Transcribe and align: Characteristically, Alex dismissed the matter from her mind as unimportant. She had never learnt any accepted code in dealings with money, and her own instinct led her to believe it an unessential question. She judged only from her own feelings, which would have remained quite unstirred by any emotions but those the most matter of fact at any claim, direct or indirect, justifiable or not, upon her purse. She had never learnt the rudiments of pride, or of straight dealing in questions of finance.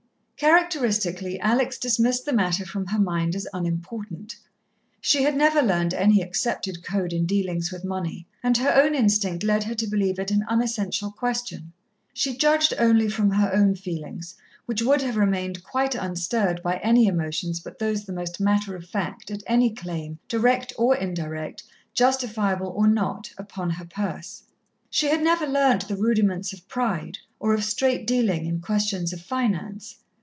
Characteristically, 0.41 1.39
Alex 1.39 1.77
dismissed 1.77 2.25
the 2.25 2.33
matter 2.33 2.65
from 2.65 2.87
her 2.87 2.97
mind 2.97 3.35
as 3.35 3.45
unimportant. 3.53 4.37
She 4.99 5.21
had 5.21 5.37
never 5.37 5.61
learnt 5.61 5.93
any 5.93 6.19
accepted 6.23 6.83
code 6.83 7.13
in 7.13 7.27
dealings 7.27 7.71
with 7.71 7.83
money, 7.85 8.25
and 8.41 8.57
her 8.57 8.73
own 8.73 8.95
instinct 8.95 9.43
led 9.43 9.63
her 9.65 9.75
to 9.75 9.85
believe 9.85 10.17
it 10.17 10.31
an 10.31 10.43
unessential 10.49 11.11
question. 11.11 11.73
She 12.11 12.35
judged 12.35 12.73
only 12.79 13.07
from 13.07 13.29
her 13.29 13.53
own 13.53 13.75
feelings, 13.75 14.33
which 14.65 14.81
would 14.81 15.03
have 15.03 15.15
remained 15.15 15.63
quite 15.63 15.93
unstirred 15.93 16.63
by 16.63 16.77
any 16.77 17.05
emotions 17.05 17.59
but 17.59 17.77
those 17.77 18.05
the 18.05 18.11
most 18.11 18.39
matter 18.39 18.75
of 18.75 18.87
fact 18.89 19.29
at 19.29 19.43
any 19.45 19.69
claim, 19.69 20.17
direct 20.27 20.73
or 20.75 20.95
indirect, 20.97 21.61
justifiable 21.93 22.69
or 22.75 22.87
not, 22.87 23.31
upon 23.37 23.69
her 23.69 23.85
purse. 23.85 24.41
She 24.89 25.05
had 25.09 25.21
never 25.23 25.45
learnt 25.45 25.87
the 25.87 25.97
rudiments 25.97 26.51
of 26.51 26.67
pride, 26.67 27.19
or 27.39 27.53
of 27.53 27.63
straight 27.63 28.07
dealing 28.07 28.47
in 28.47 28.59
questions 28.59 29.13
of 29.13 29.21
finance. 29.21 29.97